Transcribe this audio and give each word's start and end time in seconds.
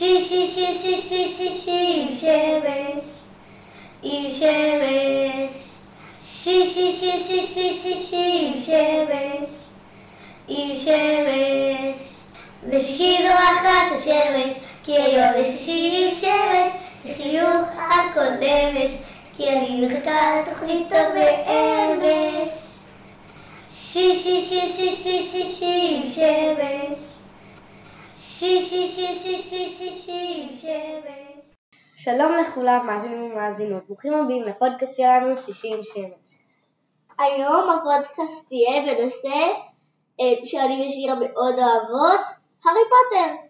שי 0.00 0.20
שי 0.20 0.46
שי 0.46 0.74
שי 0.74 0.96
שי 0.96 1.28
שי 1.28 1.48
שי 1.64 2.02
עם 2.02 2.14
שמש, 2.14 3.10
עם 4.02 4.30
שמש. 4.30 5.54
שי 6.26 6.66
שי 6.66 6.92
שי 6.92 7.18
שי 7.18 7.42
שי 7.42 7.72
שי 7.74 8.00
שי 8.10 8.46
עם 8.46 8.60
שמש, 8.60 9.56
עם 10.48 10.74
שמש. 10.74 12.00
בשישי 12.68 13.16
זורחת 13.22 13.92
השמש, 13.92 14.54
כי 14.84 14.92
היום 14.96 15.30
יש 15.36 15.48
שישי 15.48 16.08
עם 16.08 16.14
שמש, 16.14 16.72
שחיוך 17.02 17.66
נמש, 18.40 18.90
כי 19.36 19.48
אני 19.48 19.86
מחכה 19.86 20.40
לתוכנית 20.40 20.88
טוב 20.88 21.08
באמש. 21.14 22.48
שי 23.76 24.14
שי 24.14 24.40
שי 24.42 24.68
שי 24.68 24.92
שי 24.96 25.22
שי 25.22 25.44
שי 25.58 25.96
עם 25.96 26.08
שמש, 26.08 27.19
שי 28.40 28.62
שי 28.62 28.88
שי 28.88 29.14
שי 29.14 29.38
שי 29.38 29.66
שי 29.66 29.94
שי 29.94 30.42
עם 30.42 30.52
שמש. 30.52 31.66
שלום 31.96 32.32
לכולם, 32.32 32.86
מאזינים 32.86 33.32
ומאזינות, 33.32 33.86
ברוכים 33.86 34.14
הבאים 34.14 34.42
לפודקאסט 34.42 34.96
שלנו 34.96 35.36
שישים 35.36 35.84
שמש. 35.84 36.40
היום 37.18 37.70
הפודקאסט 37.70 38.52
יהיה 38.52 38.82
בנושא 38.82 39.36
אה, 40.20 40.44
שאני 40.44 40.86
ושירה 40.86 41.14
מאוד 41.14 41.54
אוהבות, 41.54 42.26
הארי 42.64 42.80
פוטר. 42.90 43.49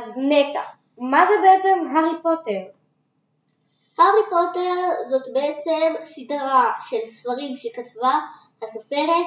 אז 0.00 0.18
נטע, 0.18 0.62
מה 0.98 1.26
זה 1.26 1.34
בעצם 1.42 1.96
הארי 1.96 2.22
פוטר? 2.22 2.62
הארי 3.98 4.22
פוטר 4.30 5.04
זאת 5.04 5.32
בעצם 5.32 5.94
סדרה 6.02 6.72
של 6.80 7.06
ספרים 7.06 7.56
שכתבה 7.56 8.18
הסופרת 8.62 9.26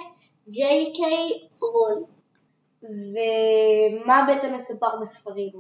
ג'יי 0.50 0.94
קיי 0.96 1.48
רול. 1.62 2.04
ומה 2.84 4.26
בעצם 4.28 4.56
מסופר 4.56 5.00
בספרים? 5.02 5.52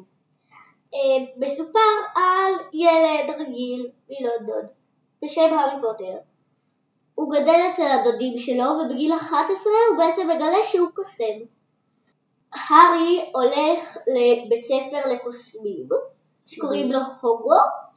אה, 0.94 1.26
מסופר 1.38 1.80
על 2.16 2.54
ילד 2.74 3.30
רגיל 3.40 3.92
מלונדון 4.10 4.66
בשם 5.24 5.54
הארי 5.54 5.82
פוטר. 5.82 6.18
הוא 7.16 7.34
גדל 7.34 7.60
אצל 7.74 7.88
הדודים 7.88 8.38
שלו 8.38 8.66
ובגיל 8.66 9.14
11 9.14 9.72
הוא 9.90 9.98
בעצם 9.98 10.30
מגלה 10.30 10.64
שהוא 10.64 10.90
קוסם. 10.94 11.40
הארי 12.56 13.32
הולך 13.34 13.98
לבית 14.08 14.66
ספר 14.66 15.10
לקוסמים 15.14 15.88
שקוראים 16.48 16.92
לו 16.92 17.00
הוגוורטס 17.22 17.94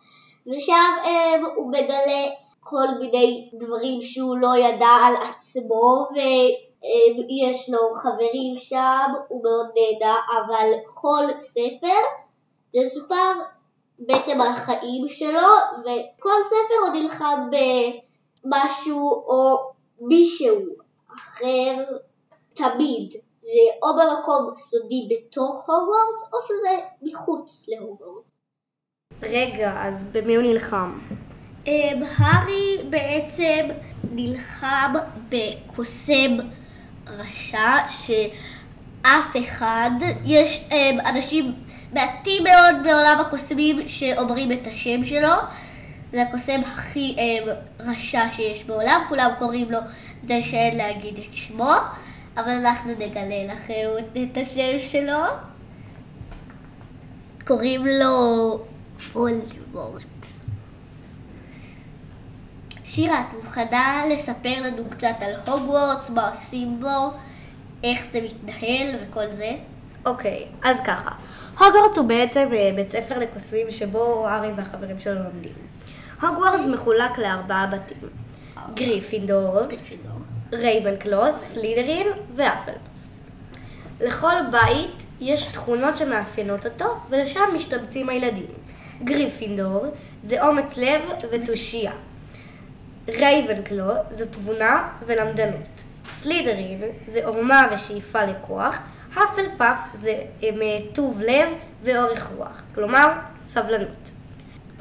ושם 0.46 0.92
אה, 1.04 1.40
הוא 1.56 1.72
מגלה 1.72 2.24
כל 2.60 2.86
מיני 3.00 3.50
דברים 3.54 4.02
שהוא 4.02 4.36
לא 4.36 4.56
ידע 4.56 4.88
על 5.04 5.14
עצמו 5.16 6.08
ויש 6.14 7.70
לו 7.70 7.78
חברים 7.94 8.56
שם, 8.56 9.12
הוא 9.28 9.42
מאוד 9.42 9.66
נהנה, 9.74 10.16
אבל 10.38 10.72
כל 10.94 11.24
ספר 11.40 12.00
זה 12.72 12.80
מסופר 12.86 13.32
בעצם 13.98 14.40
על 14.40 14.48
החיים 14.48 15.08
שלו 15.08 15.48
וכל 15.80 16.38
ספר 16.46 16.74
הוא 16.86 17.02
נלחם 17.02 17.50
במשהו 18.44 19.10
או 19.10 19.70
מישהו 20.00 20.56
אחר 21.14 21.84
תמיד. 22.54 23.25
זה 23.46 23.52
או 23.82 23.88
במקום 23.98 24.54
סודי 24.56 25.08
בתוך 25.10 25.68
הוגוורטס 25.68 26.32
או 26.32 26.38
שזה 26.48 26.76
מחוץ 27.02 27.68
להוגוורטס. 27.68 28.28
רגע, 29.22 29.72
אז 29.76 30.04
במי 30.04 30.34
הוא 30.34 30.42
נלחם? 30.42 30.98
אמ, 31.66 32.02
הארי 32.16 32.78
בעצם 32.90 33.68
נלחם 34.12 34.94
בקוסם 35.28 36.36
רשע 37.06 37.88
שאף 37.88 39.36
אחד, 39.44 39.90
יש 40.24 40.68
אמ, 40.72 41.00
אנשים 41.00 41.54
מעטים 41.92 42.44
מאוד 42.44 42.74
בעולם 42.84 43.16
הקוסמים 43.26 43.88
שאומרים 43.88 44.52
את 44.52 44.66
השם 44.66 45.04
שלו 45.04 45.34
זה 46.12 46.22
הקוסם 46.22 46.60
הכי 46.60 47.16
אמ, 47.18 47.48
רשע 47.80 48.28
שיש 48.28 48.64
בעולם, 48.64 49.04
כולם 49.08 49.30
קוראים 49.38 49.70
לו 49.70 49.78
זה 50.22 50.42
שאין 50.42 50.76
להגיד 50.76 51.18
את 51.18 51.34
שמו 51.34 51.72
אבל 52.36 52.50
אנחנו 52.50 52.92
נגלה 52.92 53.54
לכם 53.54 53.88
את 54.12 54.36
השם 54.36 54.78
שלו 54.78 55.22
קוראים 57.46 57.86
לו 57.86 58.58
וולדמורט. 59.12 60.02
שירה, 62.84 63.20
את 63.20 63.44
מוכנה 63.44 64.02
לספר 64.10 64.60
לנו 64.60 64.82
קצת 64.90 65.14
על 65.20 65.32
הוגוורטס, 65.46 66.10
מה 66.10 66.28
עושים 66.28 66.80
בו, 66.80 67.10
איך 67.84 68.06
זה 68.10 68.20
מתנהל 68.22 68.96
וכל 69.02 69.32
זה? 69.32 69.50
אוקיי, 70.06 70.46
אז 70.64 70.80
ככה. 70.80 71.10
הוגוורטס 71.58 71.98
הוא 71.98 72.06
בעצם 72.06 72.48
אה, 72.52 72.70
בית 72.76 72.90
ספר 72.90 73.18
לקוסמים 73.18 73.70
שבו 73.70 74.28
הארי 74.28 74.52
והחברים 74.56 74.98
שלו 74.98 75.14
לומדים. 75.14 75.52
הוגוורטס 76.22 76.66
מחולק 76.66 77.18
לארבעה 77.18 77.66
בתים. 77.66 78.08
גריפינדור, 78.74 79.60
רייבנקלו, 80.52 81.34
סלית'רין 81.34 82.06
והפלפאף. 82.34 82.80
לכל 84.00 84.34
בית 84.50 85.04
יש 85.20 85.46
תכונות 85.46 85.96
שמאפיינות 85.96 86.66
אותו, 86.66 86.96
ולשם 87.10 87.44
משתבצים 87.54 88.08
הילדים. 88.08 88.46
גריפינדור 89.04 89.86
זה 90.20 90.46
אומץ 90.46 90.76
לב 90.76 91.00
ותושייה. 91.32 91.92
רייבנקלו 93.08 93.92
זה 94.10 94.32
תבונה 94.32 94.88
ולמדנות. 95.06 95.82
סלית'רין 96.10 96.80
זה 97.06 97.26
עורמה 97.26 97.68
ושאיפה 97.72 98.24
לכוח. 98.24 98.78
האפל 99.14 99.46
פאף 99.56 99.78
זה 99.94 100.22
טוב 100.92 101.20
לב 101.20 101.48
ואורך 101.82 102.28
רוח, 102.36 102.62
כלומר 102.74 103.12
סבלנות. 103.46 104.10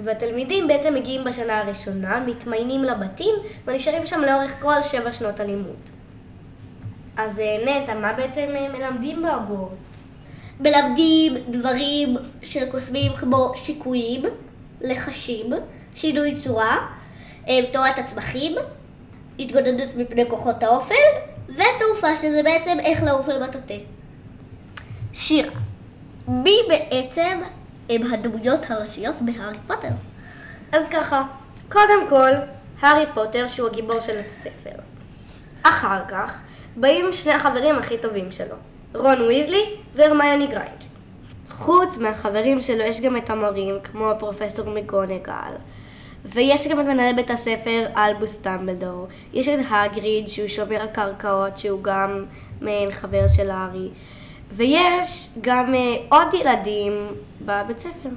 והתלמידים 0.03 0.67
בעצם 0.67 0.93
מגיעים 0.93 1.23
בשנה 1.23 1.59
הראשונה, 1.59 2.19
מתמיינים 2.19 2.83
לבתים 2.83 3.35
ונשארים 3.67 4.07
שם 4.07 4.21
לאורך 4.21 4.61
כל 4.61 4.81
שבע 4.81 5.11
שנות 5.11 5.39
הלימוד. 5.39 5.75
אז 7.17 7.39
אה, 7.39 7.57
נטע, 7.65 7.93
מה 7.93 8.13
בעצם 8.13 8.47
אה, 8.55 8.69
מלמדים 8.69 9.21
בהוגוורטס? 9.21 10.11
מלמדים 10.59 11.33
דברים 11.49 12.17
של 12.43 12.71
קוסמים 12.71 13.11
כמו 13.19 13.51
שיקויים, 13.55 14.23
לחשים, 14.81 15.53
שינוי 15.95 16.35
צורה, 16.35 16.87
אה, 17.47 17.59
תורת 17.73 17.99
הצמחים, 17.99 18.55
התגוננות 19.39 19.89
מפני 19.95 20.29
כוחות 20.29 20.63
האופל, 20.63 20.95
ותעופה 21.49 22.15
שזה 22.15 22.41
בעצם 22.43 22.77
איך 22.79 23.03
לעוף 23.03 23.29
על 23.29 23.43
מטאטא. 23.43 23.77
שירה, 25.13 25.51
מי 26.27 26.57
בעצם 26.69 27.39
הם 27.89 28.13
הדמויות 28.13 28.71
הראשיות 28.71 29.15
בהארי 29.21 29.57
פוטר? 29.67 29.89
אז 30.71 30.83
ככה, 30.91 31.23
קודם 31.69 32.07
כל, 32.09 32.31
הארי 32.81 33.05
פוטר 33.13 33.47
שהוא 33.47 33.67
הגיבור 33.69 33.99
של 33.99 34.17
הספר. 34.25 34.79
אחר 35.63 36.01
כך, 36.07 36.39
באים 36.75 37.05
שני 37.13 37.33
החברים 37.33 37.75
הכי 37.75 37.97
טובים 37.97 38.31
שלו, 38.31 38.55
רון 38.93 39.21
ויזלי 39.21 39.63
והרמיוני 39.95 40.47
גריינג'ר. 40.47 40.83
חוץ 41.49 41.97
מהחברים 41.97 42.61
שלו 42.61 42.83
יש 42.83 43.01
גם 43.01 43.17
את 43.17 43.29
המורים, 43.29 43.75
כמו 43.83 44.11
הפרופסור 44.11 44.69
מקגונגל, 44.69 45.53
ויש 46.25 46.67
גם 46.67 46.79
את 46.79 46.85
מנהל 46.85 47.15
בית 47.15 47.29
הספר 47.29 47.85
אלבוס 47.97 48.37
טמבלדור, 48.37 49.07
יש 49.33 49.47
את 49.47 49.59
הגריד 49.69 50.27
שהוא 50.27 50.47
שומר 50.47 50.81
הקרקעות 50.81 51.57
שהוא 51.57 51.83
גם 51.83 52.25
מעין 52.61 52.91
חבר 52.91 53.27
של 53.27 53.49
הארי, 53.49 53.89
ויש 54.51 55.29
גם 55.41 55.73
uh, 55.73 55.77
עוד 56.09 56.33
ילדים 56.33 57.07
בבית 57.41 57.79
ספר. 57.79 58.09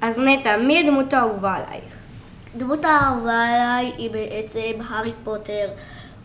אז 0.00 0.18
נטע, 0.18 0.56
מי 0.56 0.80
הדמות 0.80 1.12
האהובה 1.12 1.54
עלייך? 1.54 1.94
דמות 2.56 2.84
האהובה 2.84 3.44
עליי 3.44 3.92
היא 3.98 4.10
בעצם 4.10 4.80
הארי 4.88 5.12
פוטר. 5.24 5.68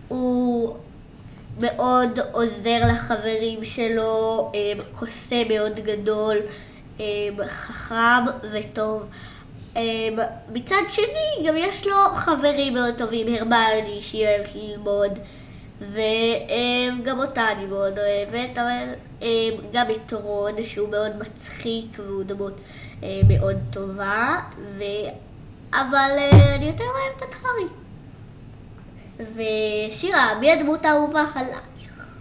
הוא 0.07 0.75
מאוד 1.59 2.19
עוזר 2.31 2.79
לחברים 2.89 3.65
שלו, 3.65 4.51
קוסם 4.95 5.47
מאוד 5.49 5.79
גדול, 5.79 6.37
חכם 7.45 8.23
וטוב. 8.51 9.09
מצד 10.53 10.81
שני, 10.89 11.47
גם 11.47 11.57
יש 11.57 11.87
לו 11.87 11.95
חברים 12.13 12.73
מאוד 12.73 12.95
טובים, 12.97 13.35
הרמני 13.35 14.01
שהיא 14.01 14.27
אוהבת 14.27 14.55
ללמוד, 14.55 15.19
וגם 15.81 17.19
אותה 17.19 17.51
אני 17.51 17.65
מאוד 17.65 17.99
אוהבת, 17.99 18.57
אבל 18.57 18.87
גם 19.73 19.85
את 19.91 20.13
רון 20.13 20.63
שהוא 20.63 20.89
מאוד 20.89 21.11
מצחיק 21.17 21.85
והוא 21.97 22.23
דמות 22.23 22.53
מאוד 23.01 23.57
טובה, 23.71 24.39
ו... 24.77 24.83
אבל 25.73 26.11
אני 26.55 26.65
יותר 26.65 26.83
אוהבת 26.83 27.23
את 27.23 27.35
הארי. 27.43 27.67
ושירה, 29.35 30.39
מי 30.39 30.51
הדמות 30.51 30.85
האהובה 30.85 31.25
עלייך? 31.35 32.15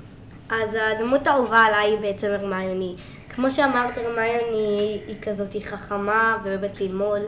אז 0.51 0.79
הדמות 0.93 1.27
האהובה 1.27 1.59
עליי 1.59 1.91
היא 1.91 1.99
בעצם 1.99 2.29
הרמיוני. 2.31 2.95
כמו 3.29 3.51
שאמרת, 3.51 3.99
הרמיוני 3.99 5.01
היא 5.07 5.17
כזאת, 5.23 5.57
חכמה 5.63 6.39
ואוהבת 6.45 6.81
ללמוד, 6.81 7.21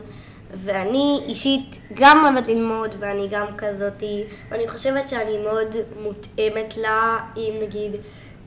ואני 0.53 1.19
אישית 1.27 1.79
גם 1.93 2.25
אוהבת 2.25 2.47
ללמוד, 2.47 2.95
ואני 2.99 3.27
גם 3.31 3.45
כזאתי, 3.57 4.23
ואני 4.49 4.67
חושבת 4.67 5.07
שאני 5.07 5.37
מאוד 5.37 5.75
מותאמת 6.01 6.77
לה, 6.77 7.19
אם 7.37 7.53
נגיד 7.61 7.91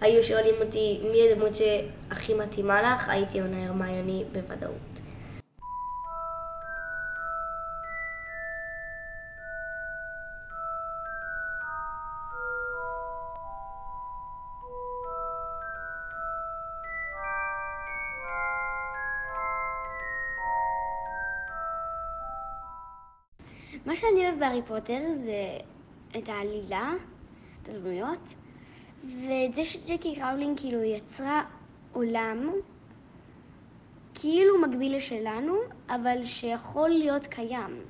היו 0.00 0.22
שואלים 0.22 0.54
אותי 0.60 1.00
מי 1.12 1.28
הדמות 1.28 1.54
שהכי 1.54 2.34
מתאימה 2.34 2.82
לך, 2.82 3.08
הייתי 3.08 3.40
עונה 3.40 3.66
הרמיוני 3.66 4.24
בוודאות. 4.32 4.87
שאני 24.00 24.26
אוהב 24.26 24.38
בהארי 24.38 24.62
פוטר 24.62 25.00
זה 25.24 25.58
את 26.18 26.28
העלילה, 26.28 26.92
את 27.62 27.68
הדמויות, 27.68 28.34
ואת 29.04 29.54
זה 29.54 29.64
שג'קי 29.64 30.14
ראולינג 30.20 30.60
כאילו 30.60 30.82
יצרה 30.84 31.42
עולם 31.92 32.50
כאילו 34.14 34.58
מקביל 34.62 34.96
לשלנו, 34.96 35.56
אבל 35.88 36.24
שיכול 36.24 36.88
להיות 36.90 37.26
קיים. 37.26 37.82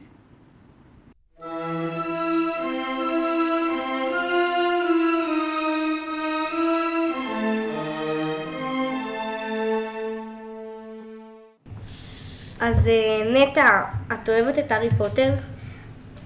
אז 12.61 12.89
אה, 12.89 13.33
נטע, 13.33 13.85
את 14.13 14.29
אוהבת 14.29 14.59
את 14.59 14.73
הארי 14.73 14.91
פוטר? 14.99 15.35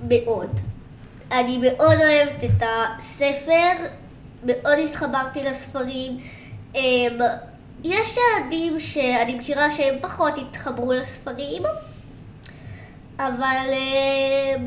מאוד. 0.08 0.60
אני 1.32 1.58
מאוד 1.58 1.96
אוהבת 1.98 2.44
את 2.44 2.62
הספר, 2.62 3.72
מאוד 4.44 4.78
התחברתי 4.84 5.44
לספרים. 5.44 6.20
אמ, 6.74 7.18
יש 7.84 8.16
ילדים 8.16 8.80
שאני 8.80 9.34
מכירה 9.34 9.70
שהם 9.70 9.94
פחות 10.00 10.38
התחברו 10.38 10.92
לספרים, 10.92 11.62
אבל 13.18 13.66
אמ, 13.72 14.66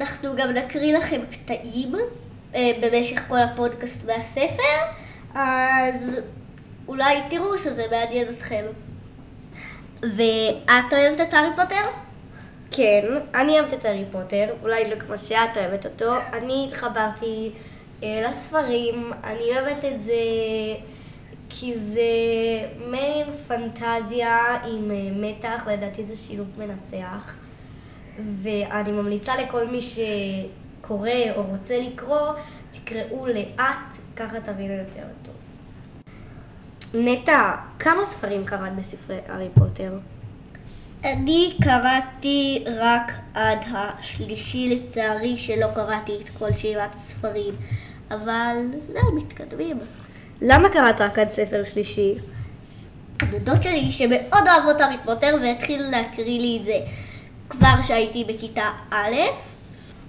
אנחנו 0.00 0.36
גם 0.36 0.50
נקריא 0.50 0.98
לכם 0.98 1.20
קטעים 1.32 1.94
אה, 2.54 2.70
במשך 2.82 3.28
כל 3.28 3.38
הפודקאסט 3.38 4.06
מהספר, 4.06 4.78
אז 5.34 6.20
אולי 6.88 7.16
תראו 7.30 7.58
שזה 7.58 7.84
מעניין 7.90 8.28
אתכם. 8.28 8.64
ואת 10.02 10.92
אוהבת 10.92 11.20
את 11.20 11.34
הארי 11.34 11.48
פוטר? 11.56 12.09
כן, 12.70 13.04
אני 13.34 13.60
אוהבת 13.60 13.74
את 13.74 13.84
הארי 13.84 14.04
פוטר, 14.12 14.54
אולי 14.62 14.90
לא 14.90 14.96
כמו 14.96 15.18
שאת 15.18 15.56
אוהבת 15.56 15.86
אותו. 15.86 16.12
אני 16.32 16.66
התחברתי 16.68 17.52
אה, 18.02 18.28
לספרים, 18.30 19.12
אני 19.24 19.58
אוהבת 19.58 19.84
את 19.84 20.00
זה 20.00 20.14
כי 21.48 21.78
זה 21.78 22.02
מעין 22.86 23.32
פנטזיה 23.32 24.38
עם 24.56 24.90
אה, 24.90 25.08
מתח, 25.12 25.66
לדעתי 25.66 26.04
זה 26.04 26.16
שילוב 26.16 26.54
מנצח. 26.58 27.36
ואני 28.18 28.92
ממליצה 28.92 29.36
לכל 29.36 29.66
מי 29.66 29.80
שקורא 29.80 31.10
או 31.36 31.42
רוצה 31.42 31.80
לקרוא, 31.80 32.32
תקראו 32.70 33.26
לאט, 33.26 33.94
ככה 34.16 34.40
תבינו 34.40 34.74
יותר 34.74 35.06
טוב. 35.22 35.34
נטע, 36.94 37.54
כמה 37.78 38.04
ספרים 38.04 38.44
קראת 38.44 38.76
בספרי 38.76 39.18
הארי 39.28 39.48
פוטר? 39.54 39.92
אני 41.04 41.56
קראתי 41.62 42.64
רק 42.78 43.12
עד 43.34 43.58
השלישי 43.72 44.68
לצערי, 44.68 45.36
שלא 45.36 45.66
קראתי 45.74 46.12
את 46.22 46.28
כל 46.38 46.52
שבעת 46.52 46.94
הספרים, 46.94 47.54
אבל 48.10 48.56
זהו, 48.80 49.14
מתקדמים. 49.14 49.78
למה 50.42 50.68
קראת 50.68 51.00
רק 51.00 51.18
עד 51.18 51.30
ספר 51.30 51.62
שלישי? 51.64 52.14
הדודות 53.22 53.62
שלי 53.62 53.92
שמאוד 53.92 54.48
אוהבות 54.48 54.80
הארי 54.80 54.96
פוטר 55.04 55.36
והתחילו 55.42 55.90
להקריא 55.90 56.40
לי 56.40 56.58
את 56.60 56.64
זה 56.64 56.78
כבר 57.48 57.82
כשהייתי 57.82 58.24
בכיתה 58.24 58.70
א', 58.90 59.14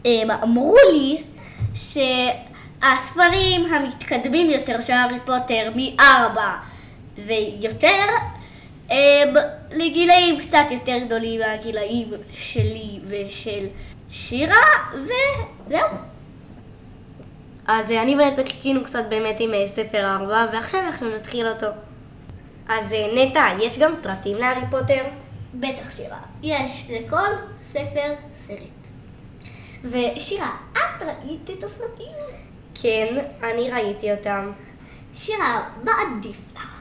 הם 0.06 0.32
אמרו 0.32 0.76
לי 0.94 1.24
שהספרים 1.76 3.66
המתקדמים 3.74 4.50
יותר 4.50 4.82
של 4.82 4.94
הארי 4.94 5.20
פוטר 5.26 5.72
מארבע 5.76 6.52
ויותר 7.26 8.06
לגילאים 9.72 10.40
קצת 10.40 10.66
יותר 10.72 10.98
גדולים 11.06 11.40
מהגילאים 11.40 12.12
שלי 12.34 13.00
ושל 13.08 13.68
שירה 14.12 14.66
וזהו. 14.94 15.88
אז 17.68 17.92
אה, 17.92 18.02
אני 18.02 18.16
ונטע 18.16 18.44
חיכינו 18.44 18.84
קצת 18.84 19.04
באמת 19.10 19.40
עם 19.40 19.54
אה, 19.54 19.68
ספר 19.68 20.06
4, 20.06 20.46
ועכשיו 20.54 20.80
אנחנו 20.80 21.16
נתחיל 21.16 21.48
אותו. 21.48 21.68
אז 22.70 22.94
אה, 22.94 23.08
נטע, 23.16 23.44
יש 23.60 23.78
גם 23.78 23.94
סרטים 23.94 24.38
להארי 24.38 24.62
פוטר? 24.72 25.04
בטח 25.54 25.96
שירה. 25.96 26.20
יש 26.44 26.88
לכל 26.90 27.30
ספר 27.54 28.14
סרט. 28.36 28.88
ושירה, 29.84 30.52
את 30.74 31.02
ראית 31.02 31.50
את 31.50 31.64
הסרטים? 31.64 32.12
כן, 32.82 33.26
אני 33.44 33.72
ראיתי 33.72 34.12
אותם. 34.12 34.52
שירה, 35.16 35.70
מה 35.84 35.92
עדיף 35.92 36.40
לך? 36.56 36.81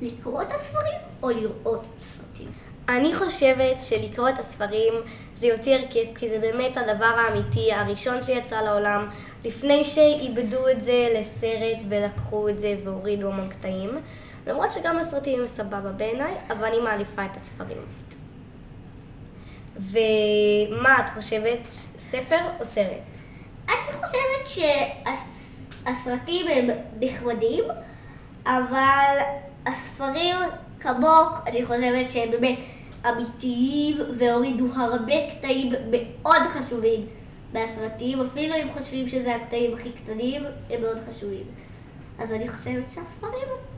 לקרוא 0.00 0.42
את 0.42 0.52
הספרים 0.52 0.98
או 1.22 1.30
לראות 1.30 1.86
את 1.94 1.96
הסרטים? 1.98 2.48
אני 2.88 3.14
חושבת 3.14 3.80
שלקרוא 3.80 4.28
את 4.28 4.38
הספרים 4.38 4.94
זה 5.34 5.46
יותר 5.46 5.78
כיף, 5.90 6.08
כי 6.16 6.28
זה 6.28 6.38
באמת 6.38 6.76
הדבר 6.76 7.04
האמיתי, 7.04 7.72
הראשון 7.72 8.22
שיצא 8.22 8.60
לעולם, 8.60 9.08
לפני 9.44 9.84
שאיבדו 9.84 10.68
את 10.68 10.82
זה 10.82 11.08
לסרט 11.18 11.78
ולקחו 11.88 12.48
את 12.48 12.60
זה 12.60 12.76
והורידו 12.84 13.28
המון 13.28 13.48
קטעים. 13.48 13.90
למרות 14.46 14.72
שגם 14.72 14.98
הסרטים 14.98 15.40
הם 15.40 15.46
סבבה 15.46 15.92
בעיניי, 15.92 16.34
אבל 16.50 16.64
אני 16.64 16.80
מעליפה 16.80 17.24
את 17.24 17.36
הספרים. 17.36 17.82
ומה 19.76 21.00
את 21.00 21.10
חושבת, 21.14 21.58
ספר 21.98 22.38
או 22.60 22.64
סרט? 22.64 23.16
אני 23.68 23.92
חושבת 23.92 24.64
שהסרטים 25.84 26.46
הם 26.48 26.68
נחמדים, 27.00 27.64
אבל 28.46 29.16
הספרים 29.70 30.36
כמוך, 30.80 31.42
אני 31.46 31.64
חושבת 31.64 32.10
שהם 32.10 32.30
באמת 32.30 32.58
אמיתיים 33.08 33.96
והורידו 34.18 34.66
הרבה 34.76 35.30
קטעים 35.30 35.72
מאוד 35.90 36.42
חשובים 36.42 37.06
מהסרטים, 37.52 38.20
אפילו 38.20 38.54
אם 38.54 38.68
חושבים 38.72 39.08
שזה 39.08 39.36
הקטעים 39.36 39.74
הכי 39.74 39.92
קטנים, 39.92 40.42
הם 40.70 40.80
מאוד 40.80 40.98
חשובים. 41.10 41.44
אז 42.18 42.32
אני 42.32 42.48
חושבת 42.48 42.90
שהספרים... 42.90 43.69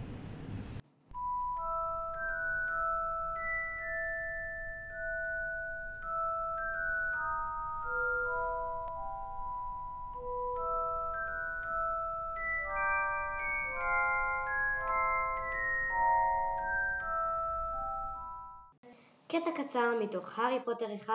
קטע 19.33 19.51
קצר 19.63 19.93
מתוך 20.01 20.39
הארי 20.39 20.59
פוטר 20.65 20.87
1, 20.95 21.13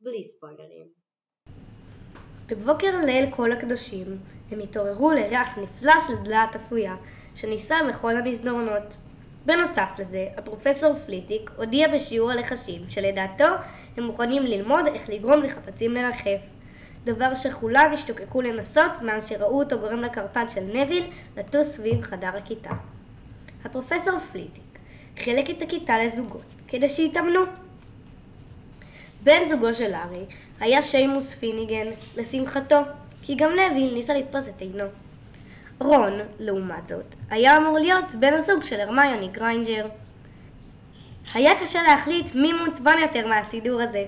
בלי 0.00 0.24
ספוילרים. 0.24 0.86
בבוקר 2.46 3.04
ליל 3.04 3.30
כל 3.30 3.52
הקדושים, 3.52 4.06
הם 4.50 4.60
התעוררו 4.60 5.12
לריח 5.12 5.58
נפלא 5.58 5.92
של 6.06 6.12
דלעת 6.24 6.56
אפויה, 6.56 6.96
שנישא 7.34 7.76
בכל 7.88 8.16
המסדרונות. 8.16 8.96
בנוסף 9.46 9.90
לזה, 9.98 10.28
הפרופסור 10.36 10.94
פליטיק 10.94 11.50
הודיע 11.56 11.94
בשיעור 11.94 12.30
הלחשים 12.30 12.88
שלדעתו 12.88 13.54
הם 13.96 14.04
מוכנים 14.04 14.42
ללמוד 14.42 14.86
איך 14.86 15.08
לגרום 15.08 15.42
לחפצים 15.42 15.94
לרחף. 15.94 16.40
דבר 17.04 17.34
שכולם 17.34 17.90
השתוקקו 17.92 18.42
לנסות 18.42 18.92
מאז 19.02 19.28
שראו 19.28 19.58
אותו 19.62 19.78
גורם 19.78 20.00
לקרפד 20.00 20.44
של 20.48 20.64
נוויל 20.64 21.10
לטוס 21.36 21.66
סביב 21.66 22.02
חדר 22.02 22.36
הכיתה. 22.36 22.72
הפרופסור 23.64 24.18
פליטיק 24.18 24.78
חילק 25.16 25.50
את 25.50 25.62
הכיתה 25.62 25.98
לזוגות 25.98 26.59
כדי 26.70 26.88
שיתאמנו. 26.88 27.40
בן 29.22 29.48
זוגו 29.48 29.74
של 29.74 29.94
הארי 29.94 30.24
היה 30.60 30.82
שיימוס 30.82 31.34
פיניגן, 31.34 31.86
לשמחתו, 32.16 32.80
כי 33.22 33.34
גם 33.34 33.50
נוויל 33.52 33.94
ניסה 33.94 34.14
לתפוס 34.14 34.48
את 34.48 34.60
עינו. 34.60 34.84
רון, 35.78 36.12
לעומת 36.38 36.88
זאת, 36.88 37.14
היה 37.30 37.56
אמור 37.56 37.78
להיות 37.78 38.14
בן 38.14 38.34
הזוג 38.34 38.64
של 38.64 38.80
הרמיוני 38.80 39.28
גריינג'ר. 39.28 39.86
היה 41.34 41.60
קשה 41.60 41.82
להחליט 41.82 42.34
מי 42.34 42.52
מעוצבן 42.52 42.98
יותר 43.02 43.26
מהסידור 43.26 43.80
הזה, 43.80 44.04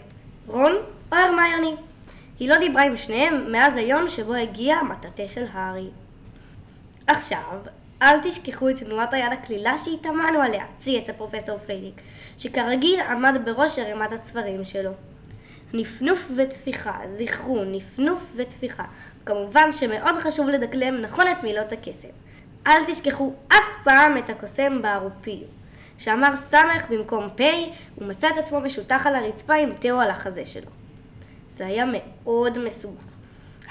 רון 0.46 0.72
או 1.12 1.16
הרמיוני. 1.16 1.76
היא 2.40 2.48
לא 2.48 2.58
דיברה 2.58 2.82
עם 2.82 2.96
שניהם 2.96 3.52
מאז 3.52 3.76
היום 3.76 4.08
שבו 4.08 4.34
הגיע 4.34 4.76
המטאטא 4.76 5.28
של 5.28 5.44
הארי. 5.52 5.88
עכשיו, 7.06 7.58
אל 8.02 8.18
תשכחו 8.22 8.70
את 8.70 8.76
תנועת 8.76 9.14
היד 9.14 9.32
הקלילה 9.32 9.78
שהתאמנו 9.78 10.42
עליה, 10.42 10.64
צייץ 10.76 11.10
הפרופסור 11.10 11.58
פליטיק, 11.58 12.00
שכרגיל 12.38 13.00
עמד 13.00 13.38
בראש 13.44 13.78
ערימת 13.78 14.12
הספרים 14.12 14.64
שלו. 14.64 14.90
נפנוף 15.74 16.30
וטפיחה, 16.36 16.98
זכרו, 17.08 17.64
נפנוף 17.64 18.32
וטפיחה. 18.36 18.84
כמובן 19.26 19.72
שמאוד 19.72 20.18
חשוב 20.18 20.48
לדקלם 20.48 21.00
נכון 21.00 21.26
את 21.32 21.42
מילות 21.42 21.72
הקסם. 21.72 22.08
אל 22.66 22.84
תשכחו 22.86 23.32
אף 23.48 23.84
פעם 23.84 24.18
את 24.18 24.30
הקוסם 24.30 24.82
בערופי. 24.82 25.44
שאמר 25.98 26.36
סמך 26.36 26.84
במקום 26.90 27.28
פ', 27.28 27.42
הוא 27.94 28.08
מצא 28.08 28.28
את 28.28 28.38
עצמו 28.38 28.60
משותח 28.60 29.06
על 29.06 29.14
הרצפה 29.14 29.54
עם 29.54 29.72
תאו 29.72 30.00
על 30.00 30.10
החזה 30.10 30.44
שלו. 30.44 30.70
זה 31.50 31.66
היה 31.66 31.84
מאוד 31.92 32.58
מסובך. 32.58 33.11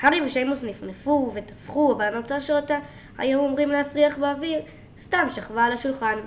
הארי 0.01 0.21
ושיימוס 0.21 0.63
נפנפו 0.63 1.31
וטפחו, 1.33 1.95
והנוצה 1.99 2.39
שאותה 2.39 2.77
היו 3.17 3.39
אומרים 3.39 3.69
להפריח 3.69 4.17
באוויר, 4.17 4.59
סתם 4.99 5.25
שכבה 5.31 5.65
על 5.65 5.71
השולחן. 5.71 6.19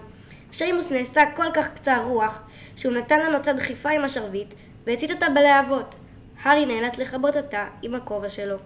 שיימוס 0.53 0.91
נעשתה 0.91 1.23
כל 1.37 1.47
כך 1.55 1.69
קצר 1.75 2.03
רוח, 2.05 2.41
שהוא 2.77 2.95
נתן 2.95 3.21
לנוצה 3.21 3.53
דחיפה 3.53 3.91
עם 3.91 4.05
השרביט, 4.05 4.55
והצית 4.87 5.11
אותה 5.11 5.27
בלהבות. 5.29 5.95
הארי 6.43 6.67
נאלץ 6.67 6.99
לכבות 6.99 7.37
אותה 7.37 7.67
עם 7.83 7.95
הכובע 7.95 8.29
שלו. 8.29 8.57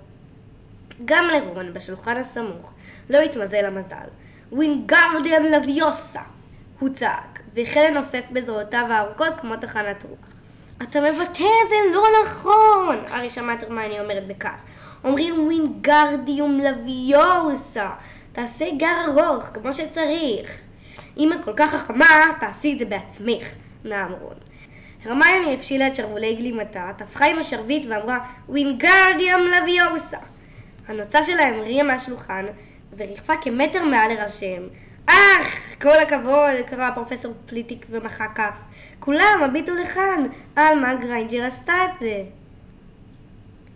גם 1.04 1.24
לרון, 1.32 1.74
בשולחן 1.74 2.16
הסמוך, 2.16 2.72
לא 3.10 3.18
התמזל 3.18 3.64
המזל. 3.64 3.96
ווינגרדיאן 4.52 5.42
לוויוסה! 5.42 6.20
הוא 6.78 6.88
צעק, 6.88 7.40
והחל 7.54 7.80
לנופף 7.90 8.24
בזרועותיו 8.32 8.86
הארוכות 8.90 9.34
כמו 9.40 9.56
תחנת 9.56 10.04
רוח. 10.08 10.32
אתה 10.82 11.00
מבטא 11.00 11.44
את 11.64 11.68
זה 11.68 11.76
לא 11.92 12.02
נכון! 12.24 12.98
ארי 13.12 13.30
שמע 13.30 13.54
את 13.54 13.62
הרמני 13.62 14.00
אומרת 14.00 14.26
בכעס. 14.26 14.64
אומרים 15.04 15.44
ווינגרדיום 15.44 16.60
לוויוסה. 16.60 17.90
תעשה 18.32 18.66
גר 18.78 18.96
ארוך, 19.06 19.44
כמו 19.44 19.72
שצריך. 19.72 20.60
אם 21.16 21.32
את 21.32 21.44
כל 21.44 21.52
כך 21.56 21.74
חכמה, 21.74 22.06
תעשי 22.40 22.72
את 22.72 22.78
זה 22.78 22.84
בעצמך, 22.84 23.44
נהם 23.84 24.12
רון. 24.12 24.34
הרמיוני 25.04 25.54
הפשילה 25.54 25.86
את 25.86 25.94
שרוולי 25.94 26.34
גלימתה, 26.34 26.90
טפחה 26.96 27.26
עם 27.26 27.38
השרביט 27.38 27.86
ואמרה 27.88 28.18
וינגארדיום 28.48 29.40
לביוסה. 29.40 30.18
הנוצה 30.88 31.22
שלה 31.22 31.48
המריאה 31.48 31.82
מהשולחן 31.84 32.44
וריחפה 32.96 33.32
כמטר 33.36 33.84
מעל 33.84 34.12
לראשיהם. 34.12 34.68
אח, 35.06 35.76
כל 35.82 35.98
הכבוד, 35.98 36.66
קרא 36.66 36.90
פרופסור 36.94 37.34
פליטיק 37.46 37.86
ומחא 37.90 38.26
כף. 38.34 38.56
כולם, 39.00 39.40
הביטו 39.44 39.74
לכאן, 39.74 40.22
עלמה 40.56 40.94
גריינג'ר 40.94 41.44
עשתה 41.44 41.74
את 41.84 41.98
זה. 41.98 42.22